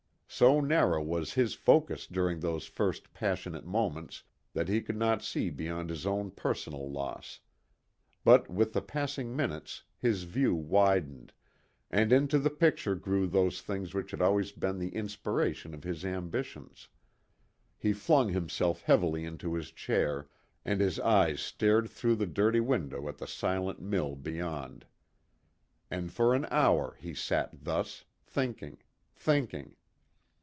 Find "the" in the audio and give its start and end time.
8.71-8.81, 12.39-12.49, 14.79-14.95, 22.15-22.25, 23.17-23.27